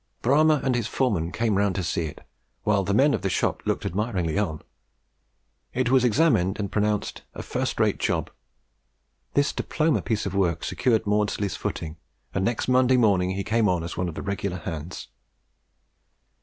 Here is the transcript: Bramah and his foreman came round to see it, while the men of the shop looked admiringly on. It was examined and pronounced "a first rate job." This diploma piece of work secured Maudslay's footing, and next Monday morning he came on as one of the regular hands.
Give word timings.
Bramah 0.23 0.61
and 0.63 0.73
his 0.73 0.87
foreman 0.87 1.31
came 1.31 1.57
round 1.59 1.75
to 1.75 1.83
see 1.83 2.05
it, 2.05 2.21
while 2.63 2.81
the 2.83 2.91
men 2.91 3.13
of 3.13 3.21
the 3.21 3.29
shop 3.29 3.61
looked 3.67 3.85
admiringly 3.85 4.35
on. 4.35 4.63
It 5.75 5.91
was 5.91 6.03
examined 6.03 6.59
and 6.59 6.71
pronounced 6.71 7.21
"a 7.35 7.43
first 7.43 7.79
rate 7.79 7.99
job." 7.99 8.31
This 9.35 9.53
diploma 9.53 10.01
piece 10.01 10.25
of 10.25 10.33
work 10.33 10.63
secured 10.63 11.05
Maudslay's 11.05 11.55
footing, 11.55 11.97
and 12.33 12.43
next 12.43 12.67
Monday 12.67 12.97
morning 12.97 13.35
he 13.35 13.43
came 13.43 13.69
on 13.69 13.83
as 13.83 13.95
one 13.95 14.09
of 14.09 14.15
the 14.15 14.23
regular 14.23 14.57
hands. 14.57 15.09